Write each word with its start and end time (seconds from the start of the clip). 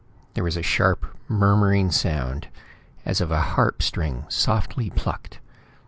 There 0.33 0.43
was 0.43 0.57
a 0.57 0.63
sharp, 0.63 1.05
murmuring 1.27 1.91
sound, 1.91 2.47
as 3.05 3.21
of 3.21 3.29
a 3.29 3.39
harp 3.53 3.83
string 3.83 4.25
softly 4.29 4.89
plucked. 4.89 5.39